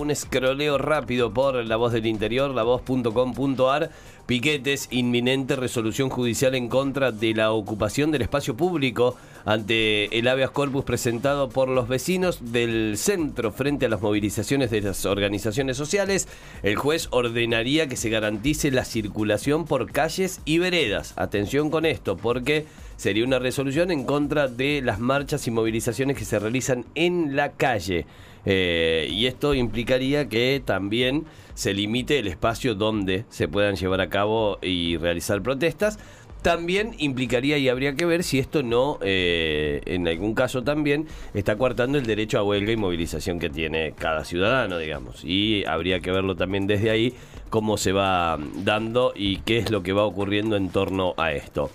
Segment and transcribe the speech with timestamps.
[0.00, 3.90] Un escroleo rápido por la voz del interior, lavoz.com.ar.
[4.24, 10.52] Piquetes, inminente resolución judicial en contra de la ocupación del espacio público ante el habeas
[10.52, 16.28] corpus presentado por los vecinos del centro frente a las movilizaciones de las organizaciones sociales.
[16.62, 21.12] El juez ordenaría que se garantice la circulación por calles y veredas.
[21.16, 22.64] Atención con esto, porque
[23.00, 27.52] sería una resolución en contra de las marchas y movilizaciones que se realizan en la
[27.52, 28.04] calle.
[28.44, 34.10] Eh, y esto implicaría que también se limite el espacio donde se puedan llevar a
[34.10, 35.98] cabo y realizar protestas.
[36.42, 41.56] También implicaría y habría que ver si esto no, eh, en algún caso también, está
[41.56, 45.24] coartando el derecho a huelga y movilización que tiene cada ciudadano, digamos.
[45.24, 47.14] Y habría que verlo también desde ahí,
[47.48, 51.70] cómo se va dando y qué es lo que va ocurriendo en torno a esto.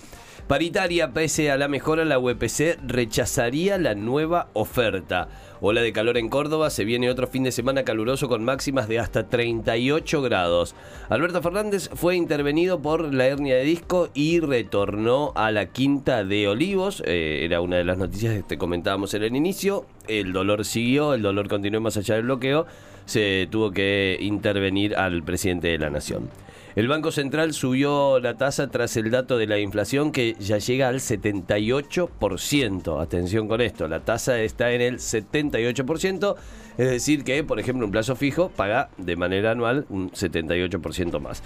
[0.48, 5.28] Paritaria, pese a la mejora, la UPC rechazaría la nueva oferta.
[5.60, 9.00] Ola de calor en Córdoba, se viene otro fin de semana caluroso con máximas de
[9.00, 10.76] hasta 38 grados.
[11.10, 16.48] Alberto Fernández fue intervenido por la hernia de disco y retornó a la Quinta de
[16.48, 17.02] Olivos.
[17.08, 19.88] Eh, era una de las noticias que te comentábamos en el inicio.
[20.08, 22.68] El dolor siguió, el dolor continuó más allá del bloqueo.
[23.06, 26.30] Se tuvo que intervenir al presidente de la Nación.
[26.76, 30.90] El Banco Central subió la tasa tras el dato de la inflación que ya llega
[30.90, 33.02] al 78%.
[33.02, 36.36] Atención con esto, la tasa está en el 78%,
[36.78, 41.44] es decir que, por ejemplo, un plazo fijo paga de manera anual un 78% más.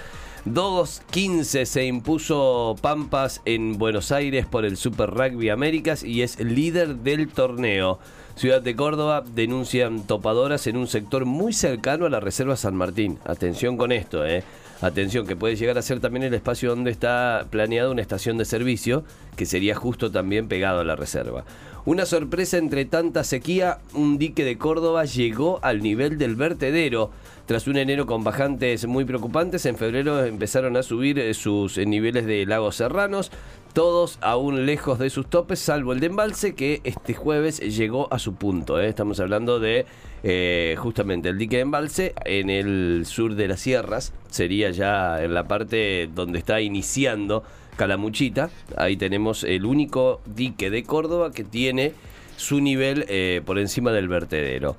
[0.48, 6.96] 2.15 se impuso Pampas en Buenos Aires por el Super Rugby Américas y es líder
[6.96, 8.00] del torneo.
[8.40, 13.20] Ciudad de Córdoba denuncian topadoras en un sector muy cercano a la Reserva San Martín.
[13.26, 14.46] Atención con esto, eh.
[14.80, 18.46] Atención, que puede llegar a ser también el espacio donde está planeada una estación de
[18.46, 19.04] servicio,
[19.36, 21.44] que sería justo también pegado a la reserva.
[21.84, 27.12] Una sorpresa entre tanta sequía, un dique de Córdoba llegó al nivel del vertedero.
[27.46, 31.86] Tras un enero con bajantes muy preocupantes, en febrero empezaron a subir eh, sus eh,
[31.86, 33.32] niveles de lagos serranos,
[33.74, 38.20] todos aún lejos de sus topes, salvo el de embalse que este jueves llegó a
[38.20, 38.80] su punto.
[38.80, 38.88] ¿eh?
[38.88, 39.86] Estamos hablando de
[40.24, 45.34] eh, justamente el dique de embalse en el sur de las sierras, sería ya en
[45.34, 47.44] la parte donde está iniciando
[47.78, 48.50] Calamuchita.
[48.76, 51.94] Ahí tenemos el único dique de Córdoba que tiene
[52.36, 54.76] su nivel eh, por encima del vertedero.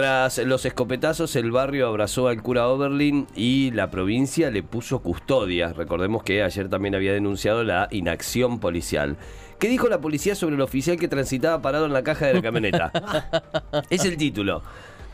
[0.00, 5.74] Tras los escopetazos, el barrio abrazó al cura Oberlin y la provincia le puso custodia.
[5.74, 9.18] Recordemos que ayer también había denunciado la inacción policial.
[9.58, 12.40] ¿Qué dijo la policía sobre el oficial que transitaba parado en la caja de la
[12.40, 12.90] camioneta?
[13.90, 14.62] es el título.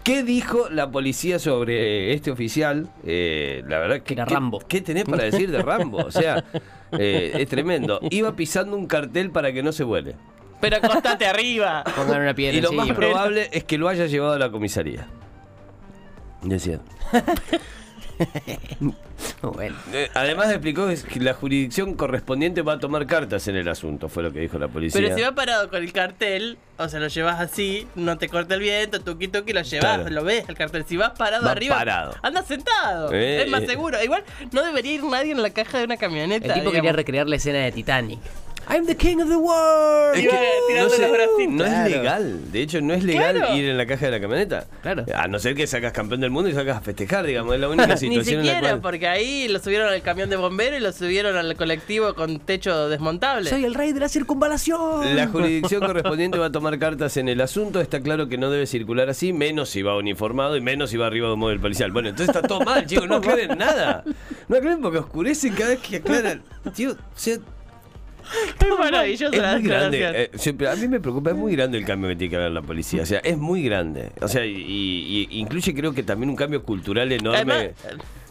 [0.05, 2.89] ¿Qué dijo la policía sobre este oficial?
[3.05, 4.15] Eh, la verdad que...
[4.15, 4.61] Era ¿qué- Rambo.
[4.69, 5.97] ¿Qué tenés para decir de Rambo?
[5.97, 6.45] O sea,
[6.93, 7.99] eh, es tremendo.
[8.09, 10.15] Iba pisando un cartel para que no se vuele.
[10.61, 11.85] Pero acostate arriba.
[11.97, 12.97] Pongan una piedra Y lo más encima.
[13.09, 15.07] probable es que lo haya llevado a la comisaría.
[16.43, 16.81] Decía.
[19.43, 19.77] Bueno.
[19.93, 24.23] Eh, Además explicó que la jurisdicción correspondiente va a tomar cartas en el asunto, fue
[24.23, 25.01] lo que dijo la policía.
[25.01, 28.55] Pero si va parado con el cartel, o sea, lo llevas así, no te corta
[28.55, 30.11] el viento, tuki tuki, lo llevas, Claro.
[30.11, 30.85] lo ves el cartel.
[30.89, 32.15] Si vas parado Va arriba, parado.
[32.23, 33.13] anda sentado.
[33.13, 33.67] Eh, es más eh.
[33.67, 34.03] seguro.
[34.03, 36.47] Igual no debería ir nadie en la caja de una camioneta.
[36.47, 36.97] El tipo quería digamos.
[36.97, 38.21] recrear la escena de Titanic.
[38.69, 40.17] I'm the king of the world.
[40.17, 42.53] Es que no, se- no es legal.
[42.53, 43.55] De hecho, no es legal Claro.
[43.57, 44.67] ir en la caja de la camioneta.
[44.83, 45.05] Claro.
[45.15, 47.55] A no ser que sacas campeón del mundo y sacas a festejar, digamos.
[47.55, 48.81] Es la única Ni situación en la siquiera, cual.
[48.81, 52.89] porque ahí lo subieron al camión de bombero y lo subieron al colectivo con techo
[52.89, 53.49] desmontable.
[53.51, 55.15] Soy el rey de la circunvalación.
[55.17, 57.81] La jurisdicción correspondiente va a tomar cartas en el asunto.
[57.81, 61.07] Está claro que no debe circular así, menos si va uniformado y menos si va
[61.07, 61.93] arriba de un móvil policial.
[61.93, 63.07] Bueno, entonces está todo mal, chicos.
[63.09, 64.03] No aclaren nada.
[64.49, 66.43] No aclaren porque oscurecen cada vez que aclaran.
[66.75, 67.37] Tío, o sea,
[68.61, 70.11] Es maravilloso es muy grande.
[70.15, 72.51] eh, siempre- a mí me preocupa, es muy grande el cambio que tiene que haber
[72.51, 73.03] la policía.
[73.03, 74.11] O sea, es muy grande.
[74.21, 77.39] O sea, y, y- incluye creo que también un cambio cultural enorme.
[77.39, 77.67] Además,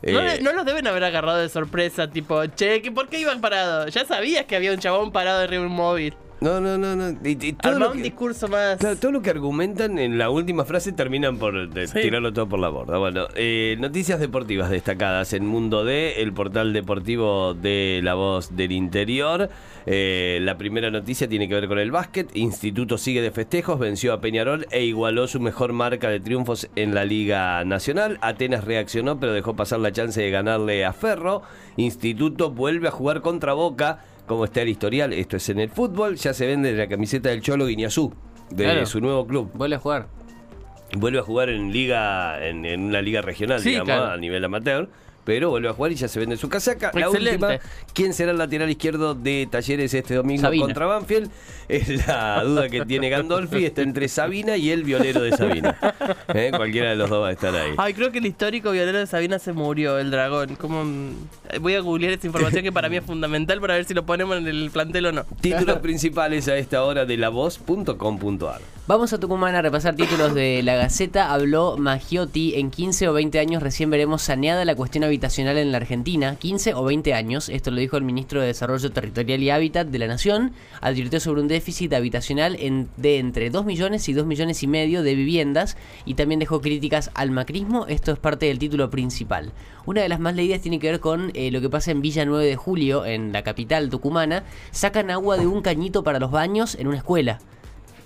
[0.03, 3.19] no, Eh, le- no los deben haber agarrado de sorpresa, tipo, che, ¿qué- ¿por qué
[3.19, 3.93] iban parados?
[3.93, 6.13] Ya sabías que había un chabón parado arriba de un móvil.
[6.41, 7.09] No, no, no, no.
[7.23, 8.77] Y- y todo Armá lo un que- discurso más.
[8.77, 12.01] Claro, todo lo que argumentan en la última frase terminan por de- Sí.
[12.01, 12.97] tirarlo todo por la borda.
[12.97, 18.71] Bueno, eh, noticias deportivas destacadas en Mundo D, el portal deportivo de La Voz del
[18.73, 19.49] Interior.
[19.87, 22.35] Eh, la primera noticia tiene que ver con el básquet.
[22.35, 26.93] Instituto sigue de festejos, venció a Peñarol e igualó su mejor marca de triunfos en
[26.95, 28.17] la Liga Nacional.
[28.21, 31.43] Atenas reaccionó, pero dejó pasar la chance de ganarle a Ferro.
[31.77, 33.99] Instituto vuelve a jugar contra Boca.
[34.27, 37.41] Como está el historial, esto es en el fútbol, ya se vende la camiseta del
[37.41, 38.13] Cholo Guiñazú,
[38.49, 38.85] de Claro.
[38.85, 39.51] su nuevo club.
[39.53, 40.07] Vuelve a jugar.
[40.97, 44.11] Vuelve a jugar en liga, en, en una liga regional, Sí, digamos, claro.
[44.11, 44.89] a nivel amateur.
[45.25, 46.91] Pero vuelve a jugar y ya se vende su casaca.
[46.93, 47.59] La última,
[47.93, 50.65] ¿quién será el lateral izquierdo de Talleres este domingo Sabina.
[50.65, 51.31] contra Banfield?
[51.67, 55.77] Es la duda que tiene Gandolfi, está entre Sabina y el violero de Sabina.
[56.33, 56.51] ¿Eh?
[56.55, 57.73] Cualquiera de los dos va a estar ahí.
[57.77, 60.55] Ay, creo que el histórico violero de Sabina se murió, el dragón.
[60.55, 60.85] ¿Cómo,
[61.59, 64.37] Voy a googlear esa información que para mí es fundamental para ver si lo ponemos
[64.37, 65.25] en el plantel o no.
[65.41, 68.74] Títulos principales a esta hora de lavoz.com.ar.
[68.87, 71.33] Vamos a Tucumán a repasar títulos de la Gaceta.
[71.33, 72.53] Habló Maggiotti.
[72.53, 76.35] En 15 o 20 años recién veremos saneada la cuestión habitacional en la Argentina.
[76.35, 77.49] 15 o 20 años.
[77.49, 80.51] Esto lo dijo el ministro de Desarrollo Territorial y Hábitat de la Nación.
[80.81, 82.59] Advirtió sobre un déficit habitacional
[82.97, 85.77] de entre 2 millones y 2 millones y medio de viviendas.
[86.05, 87.87] Y también dejó críticas al macrismo.
[87.87, 89.51] Esto es parte del título principal.
[89.87, 92.23] Una de las más leídas tiene que ver con eh, lo que pasa en Villa
[92.23, 94.43] 9 de Julio, en la capital tucumana.
[94.69, 97.39] Sacan agua de un cañito para los baños en una escuela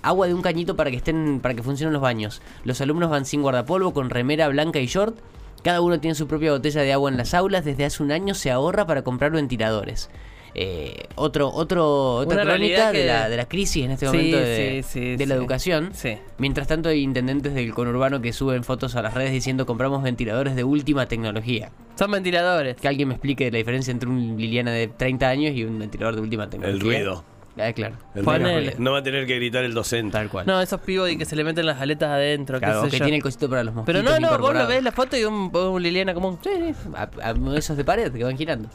[0.02, 2.42] agua de un cañito para que estén para que funcionen los baños.
[2.64, 5.18] Los alumnos van sin guardapolvo con remera blanca y short.
[5.62, 7.64] Cada uno tiene su propia botella de agua en las aulas.
[7.64, 10.08] Desde hace un año se ahorra para comprar ventiladores.
[10.52, 14.12] Eh, otro, otro, otra Una crónica de, que- la, de la crisis en este Sí,
[14.16, 15.38] momento de, sí, sí, de la sí.
[15.38, 15.90] educación.
[15.92, 16.18] Sí.
[16.38, 20.56] Mientras tanto hay intendentes del conurbano que suben fotos a las redes diciendo compramos ventiladores
[20.56, 21.70] de última tecnología.
[21.96, 22.76] Son ventiladores.
[22.76, 26.16] Que alguien me explique la diferencia entre un Liliana de 30 años y un ventilador
[26.16, 26.80] de última tecnología.
[26.98, 27.24] El ruido.
[27.62, 27.96] Ah, claro.
[28.14, 28.74] El.
[28.78, 30.12] No va a tener que gritar el docente.
[30.12, 30.46] Tal cual.
[30.46, 32.98] No, esos pibos y que se le meten las aletas adentro, Claro, qué sé que
[32.98, 33.04] yo.
[33.04, 35.24] tiene el cosito para los mosquitos Pero no, no, vos lo ves la foto y
[35.24, 36.38] un, un Liliana común.
[36.42, 36.74] Sí, sí.
[36.94, 38.68] a, a esos de pared que van girando.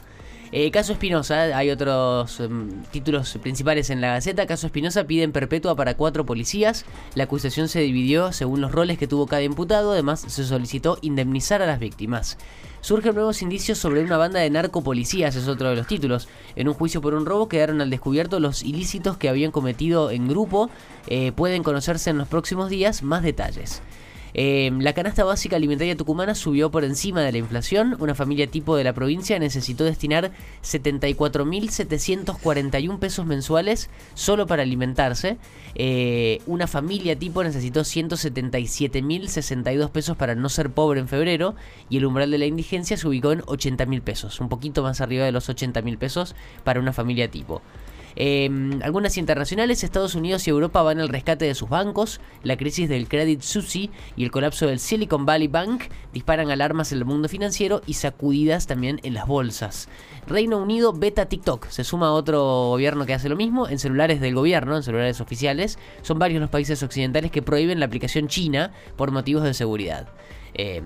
[0.52, 4.46] Eh, caso Espinosa, hay otros em, títulos principales en la Gaceta.
[4.46, 6.86] Caso Espinosa piden perpetua para cuatro policías.
[7.16, 9.92] La acusación se dividió según los roles que tuvo cada imputado.
[9.92, 12.38] Además, se solicitó indemnizar a las víctimas.
[12.82, 16.28] Surgen nuevos indicios sobre una banda de narcopolicías, es otro de los títulos.
[16.56, 20.28] En un juicio por un robo quedaron al descubierto los ilícitos que habían cometido en
[20.28, 20.70] grupo.
[21.08, 23.82] Eh, pueden conocerse en los próximos días más detalles.
[24.38, 27.96] Eh, la canasta básica alimentaria tucumana subió por encima de la inflación.
[28.00, 35.38] Una familia tipo de la provincia necesitó destinar 74.741 pesos mensuales solo para alimentarse.
[35.76, 41.56] Eh, una familia tipo necesitó 177.062 pesos para no ser pobre en febrero.
[41.90, 45.24] Y el umbral de la indigencia se ubicó en 80.000 pesos, un poquito más arriba
[45.24, 46.36] de los 80.000 pesos
[46.66, 47.62] para una familia tipo.
[48.16, 48.50] Eh,
[48.82, 52.22] algunas internacionales, Estados Unidos y Europa van al rescate de sus bancos.
[52.44, 55.84] La crisis del Credit Suisse y el colapso del Silicon Valley Bank
[56.14, 59.90] disparan alarmas en el mundo financiero y sacudidas también en las bolsas.
[60.28, 61.68] Reino Unido beta TikTok.
[61.70, 65.78] Se suma otro gobierno que hace lo mismo en celulares del gobierno, en celulares oficiales.
[66.02, 70.08] Son varios los países occidentales que prohíben la aplicación china por motivos de seguridad.
[70.56, 70.82] Eh,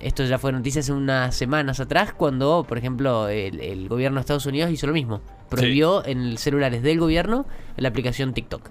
[0.00, 4.20] esto ya fue noticia hace unas semanas atrás cuando, por ejemplo, el, el gobierno de
[4.20, 5.20] Estados Unidos hizo lo mismo.
[5.48, 7.46] Prohibió en celulares del gobierno
[7.76, 8.70] la aplicación TikTok.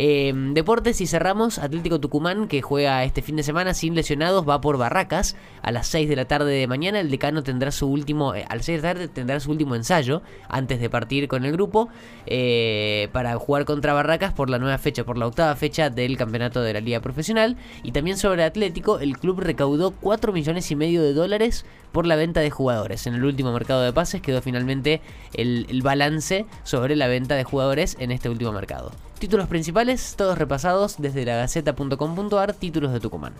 [0.00, 1.58] Eh, deportes y cerramos.
[1.58, 5.88] Atlético Tucumán que juega este fin de semana sin lesionados va por Barracas a las
[5.88, 7.00] 6 de la tarde de mañana.
[7.00, 10.22] El decano tendrá su último, eh, al 6 de la tarde tendrá su último ensayo
[10.48, 11.88] antes de partir con el grupo
[12.26, 16.62] eh, para jugar contra Barracas por la nueva fecha, por la octava fecha del campeonato
[16.62, 17.56] de la Liga Profesional.
[17.82, 22.14] Y también sobre Atlético, el club recaudó 4 millones y medio de dólares por la
[22.14, 23.08] venta de jugadores.
[23.08, 25.00] En el último mercado de pases quedó finalmente
[25.34, 28.92] el balance sobre la venta de jugadores en este último mercado.
[29.18, 33.32] Títulos principales, todos repasados desde la gaceta.com.ar, títulos de Tucumán.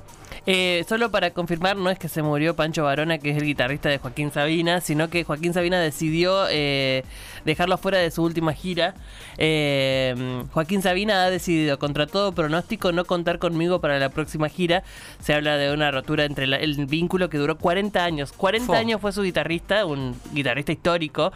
[0.45, 3.89] Eh, solo para confirmar, no es que se murió Pancho Varona, que es el guitarrista
[3.89, 7.05] de Joaquín Sabina, sino que Joaquín Sabina decidió eh,
[7.45, 8.95] dejarlo fuera de su última gira.
[9.37, 14.83] Eh, Joaquín Sabina ha decidido, contra todo pronóstico, no contar conmigo para la próxima gira.
[15.21, 18.33] Se habla de una rotura entre la- el vínculo que duró 40 años.
[18.33, 18.73] 40 Fo.
[18.75, 21.31] años fue su guitarrista, un guitarrista histórico.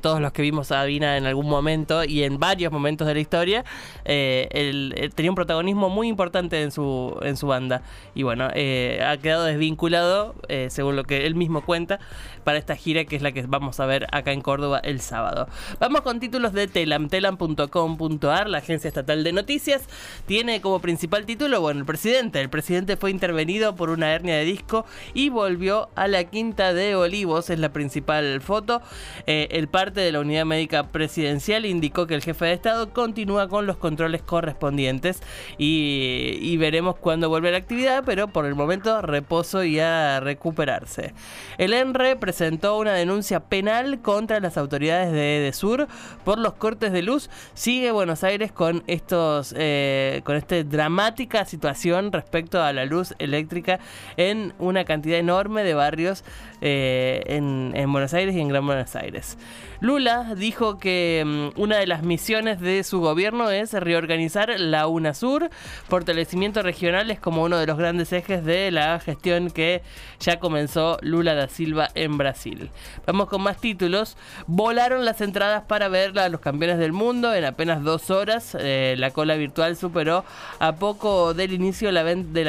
[0.00, 3.20] Todos los que vimos a Sabina en algún momento y en varios momentos de la
[3.20, 3.64] historia,
[4.04, 7.82] eh, eh, tenía un protagonismo muy importante en su, en su banda.
[8.14, 10.34] Y bueno, eh, ha quedado desvinculado,
[10.68, 12.00] según lo que él mismo cuenta,
[12.44, 15.48] para esta gira que es la que vamos a ver acá en Córdoba el sábado.
[15.78, 19.82] Vamos con títulos de Telam, telam.com.ar, la agencia estatal de noticias.
[20.26, 22.40] Tiene como principal título, bueno, el presidente.
[22.40, 24.84] El presidente fue intervenido por una hernia de disco
[25.14, 28.82] y volvió a la quinta de Olivos, es la principal foto.
[29.26, 33.66] El parte de la unidad médica presidencial indicó que el jefe de Estado continúa con
[33.66, 35.22] los controles correspondientes
[35.58, 41.14] y, veremos cuándo vuelve la actividad, pero por el momento reposo y a recuperarse.
[41.56, 45.88] El ENRE presentó una denuncia penal contra las autoridades de Edesur
[46.24, 47.30] por los cortes de luz.
[47.54, 53.80] Sigue Buenos Aires con estos eh, con esta dramática situación respecto a la luz eléctrica
[54.16, 56.24] en una cantidad enorme de barrios
[56.60, 59.38] eh, en Buenos Aires y en Gran Buenos Aires.
[59.80, 65.48] Lula dijo que mm, una de las misiones de su gobierno es reorganizar la UNASUR,
[65.88, 69.82] fortalecimientos regionales como uno de los grandes ejes de la gestión que
[70.18, 72.70] ya comenzó Lula da Silva en Brasil.
[73.06, 74.18] Vamos con más títulos.
[74.46, 78.54] Volaron las entradas para ver a los campeones del mundo en apenas dos horas.
[78.60, 80.26] Eh, la cola virtual superó
[80.58, 82.02] a poco del inicio de la,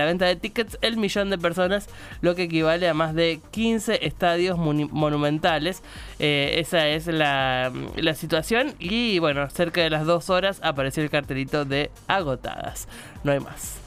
[0.06, 1.88] venta de tickets el millón de personas,
[2.20, 5.82] lo que equivale a más de 15 estadios monumentales.
[6.20, 8.74] Eh, esa es la, la situación.
[8.80, 12.88] Y bueno, cerca de las dos horas apareció el cartelito de agotadas.
[13.24, 13.82] No hay más.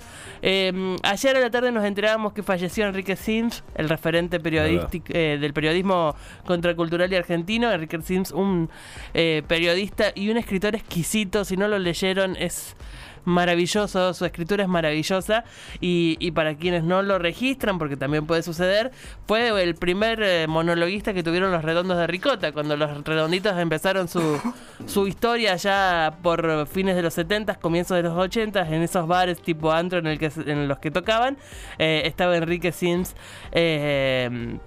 [0.46, 5.38] Eh, ayer a la tarde nos enterábamos que falleció Enrique Sims, el referente periodístico eh,
[5.40, 6.14] del periodismo
[6.44, 7.72] contracultural y argentino.
[7.72, 8.68] Enrique Sims, un
[9.14, 11.46] eh, periodista y un escritor exquisito.
[11.46, 12.76] Si no lo leyeron, es
[13.24, 15.44] maravilloso, su escritura es maravillosa
[15.80, 18.92] y, y para quienes no lo registran, porque también puede suceder,
[19.26, 24.08] fue el primer eh, monologuista que tuvieron los redondos de Ricota, cuando los redonditos empezaron
[24.08, 24.40] su,
[24.86, 29.40] su historia ya por fines de los 70, comienzos de los 80, en esos bares
[29.40, 31.36] tipo antro en, el que, en los que tocaban,
[31.78, 33.14] eh, estaba Enrique Sims.
[33.52, 34.58] eh,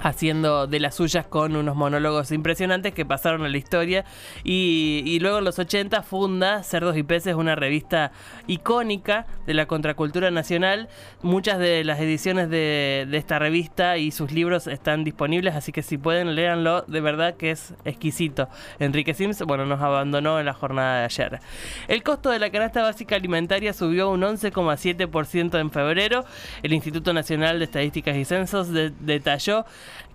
[0.00, 4.04] haciendo de las suyas con unos monólogos impresionantes que pasaron a la historia
[4.44, 8.12] y, luego en los 80 funda Cerdos y Peces, una revista
[8.46, 10.88] icónica de la contracultura nacional.
[11.22, 15.98] Muchas de las ediciones de, esta revista y sus libros están disponibles, así que si
[15.98, 18.48] pueden léanlo, de verdad que es exquisito.
[18.78, 21.40] Enrique Sims, bueno, nos abandonó en la jornada de ayer.
[21.88, 26.24] El costo de la canasta básica alimentaria subió un 11,7% en febrero.
[26.62, 29.64] El Instituto Nacional de Estadísticas y Censos de- detalló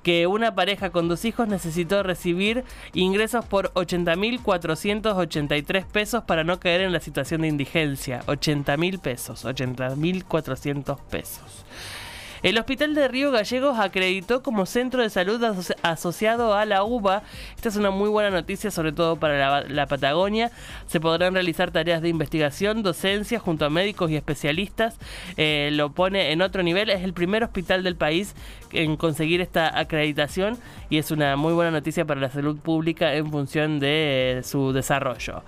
[0.03, 6.81] que una pareja con dos hijos necesitó recibir ingresos por 80.483 pesos para no caer
[6.81, 8.23] en la situación de indigencia.
[8.27, 11.65] 80.000 pesos, 80.400 pesos.
[12.47, 17.21] El Hospital de Río Gallegos acreditó como centro de salud aso- asociado a la UBA.
[17.57, 20.49] Esta es una muy buena noticia, sobre todo para la, Patagonia.
[20.85, 24.95] Se podrán realizar tareas de investigación, docencia junto a médicos y especialistas.
[25.35, 26.89] Eh, lo pone en otro nivel.
[26.89, 28.33] Es el primer hospital del país
[28.71, 30.57] en conseguir esta acreditación
[30.89, 35.43] y es una muy buena noticia para la salud pública en función de su desarrollo.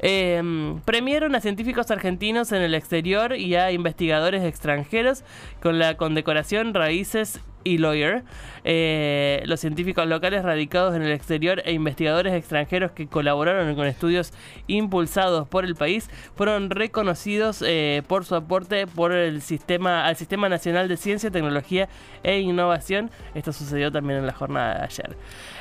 [0.00, 0.42] Eh,
[0.84, 5.24] premiaron a científicos argentinos en el exterior y a investigadores extranjeros
[5.62, 8.24] con la condecoración Raíces y Lawyer.
[8.64, 14.32] Eh, los científicos locales radicados en el exterior e investigadores extranjeros que colaboraron con estudios
[14.66, 20.48] impulsados por el país fueron reconocidos eh, por su aporte por el sistema al Sistema
[20.48, 21.88] Nacional de Ciencia, Tecnología
[22.22, 23.10] e Innovación.
[23.34, 25.16] Esto sucedió también en la jornada de ayer.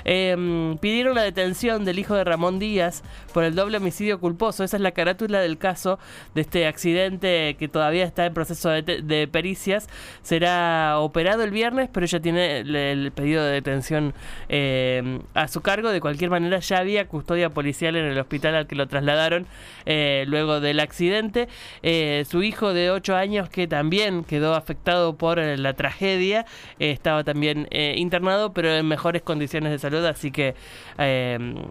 [0.06, 3.04] Eh, pidieron la detención del hijo de Ramón Díaz
[3.34, 4.64] por el doble homicidio culposo.
[4.64, 6.00] Esa es la carátula del caso
[6.36, 9.88] de este accidente que todavía está en proceso de, de pericias.
[10.22, 14.14] Será operado el viernes, pero ya tiene el, pedido de detención
[14.48, 15.90] eh, a su cargo.
[15.90, 19.46] De cualquier manera, ya había custodia policial en el hospital al que lo trasladaron
[19.86, 21.48] eh, luego del accidente.
[21.84, 26.46] Eh, su hijo de 8 años, que también quedó afectado por la tragedia,
[26.80, 30.06] estaba también internado, pero en mejores condiciones de salud.
[30.06, 30.56] Así que,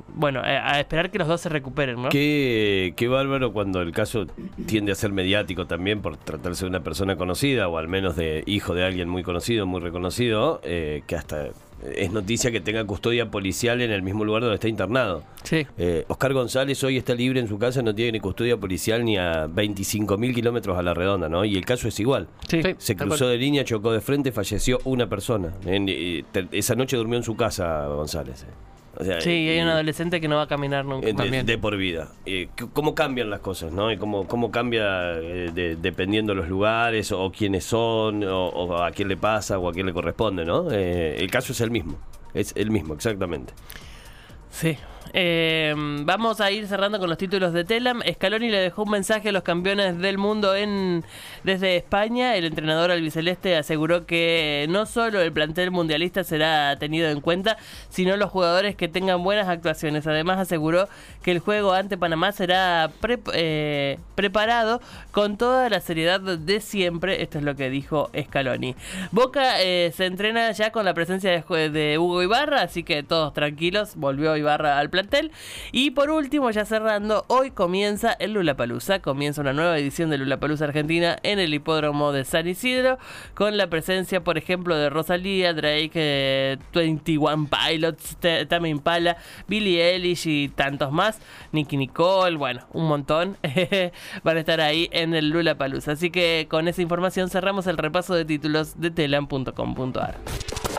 [0.09, 2.09] bueno, a esperar que los dos se recuperen, ¿no?
[2.09, 4.27] Qué bárbaro cuando el caso
[4.67, 8.43] tiende a ser mediático también por tratarse de una persona conocida o al menos de
[8.47, 9.99] hijo de alguien muy conocido, muy reconocido,
[10.63, 11.49] eh, que hasta
[11.95, 15.23] es noticia que tenga custodia policial en el mismo lugar donde está internado.
[15.45, 15.65] Sí.
[15.79, 19.17] Eh, Oscar González hoy está libre en su casa, no tiene ni custodia policial ni
[19.17, 21.45] a 25 mil kilómetros a la redonda, ¿no?
[21.45, 22.27] Y el caso es igual.
[22.49, 22.63] Sí.
[22.65, 22.75] Sí.
[22.79, 25.53] Se cruzó de línea, chocó de frente, falleció una persona.
[25.67, 25.87] En-
[26.33, 28.43] te- esa noche durmió en su casa González.
[28.43, 28.47] eh.
[29.01, 31.07] O sea, Sí, y hay un adolescente que no va a caminar nunca.
[31.07, 31.47] eh, de, también.
[31.47, 32.09] de por vida.
[32.27, 33.93] Eh, ¿Cómo cambian las cosas, no?
[33.93, 38.91] Y cómo, cómo cambia eh, de- dependiendo los lugares, o, quiénes son, o, o a
[38.91, 40.69] quién le pasa, o a quién le corresponde, ¿no?
[40.73, 41.97] Eh, el caso es el mismo.
[42.35, 43.53] Es el mismo, exactamente.
[44.51, 44.77] Sí.
[45.13, 45.75] Eh,
[46.05, 48.03] vamos a ir cerrando con los títulos de Telam.
[48.13, 51.05] Scaloni le dejó un mensaje a los campeones del mundo en
[51.45, 52.37] desde España.
[52.37, 57.57] El entrenador albiceleste aseguró que no solo el plantel mundialista será tenido en cuenta,
[57.89, 60.07] sino los jugadores que tengan buenas actuaciones.
[60.07, 60.89] Además aseguró
[61.23, 62.91] que el juego ante Panamá será
[63.33, 67.23] eh, preparado con toda la seriedad de siempre.
[67.23, 68.77] Esto es lo que dijo Scaloni.
[69.11, 73.33] Boca eh, se entrena ya con la presencia de, de Hugo Ibarra, así que todos
[73.33, 73.93] tranquilos.
[73.97, 74.98] Volvió Ibarra al plantel.
[75.73, 79.01] Y por último, ya cerrando, hoy comienza el Lulapalooza.
[79.01, 82.99] Comienza una nueva edición de Lulapalooza Argentina en el hipódromo de San Isidro,
[83.35, 88.17] con la presencia, por ejemplo, de Rosalía, Drake, eh, 21 Pilots,
[88.49, 91.21] Tame Impala, Billie Eilish y tantos más.
[91.53, 93.37] Nicky Nicole, bueno, un montón
[94.25, 95.93] van a estar ahí en el Lulapalooza.
[95.93, 100.58] Así que con esa información cerramos el repaso de títulos de telam.com.ar.